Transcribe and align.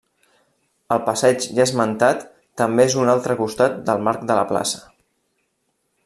El 0.95 1.01
passeig 1.09 1.43
ja 1.59 1.65
esmentat 1.67 2.25
també 2.61 2.85
és 2.91 2.95
un 3.03 3.13
altre 3.15 3.35
costat 3.41 3.77
del 3.91 4.01
marc 4.09 4.25
de 4.31 4.39
la 4.39 4.47
plaça. 4.53 4.81